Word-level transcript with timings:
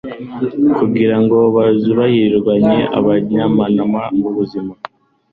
kugira 0.77 1.15
ngo 1.21 1.37
bazirwanye. 1.55 2.77
abajyanama 2.97 4.01
b'ubuzima 4.21 4.73